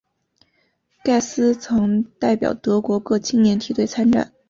[1.03, 4.33] 盖斯曾代表德国各青年梯队参战。